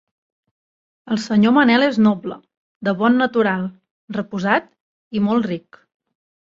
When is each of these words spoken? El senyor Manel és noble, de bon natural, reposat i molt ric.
El 1.15 1.19
senyor 1.25 1.53
Manel 1.59 1.85
és 1.89 2.01
noble, 2.07 2.39
de 2.89 2.97
bon 3.03 3.23
natural, 3.25 3.71
reposat 4.21 4.77
i 5.21 5.27
molt 5.29 5.51
ric. 5.55 5.85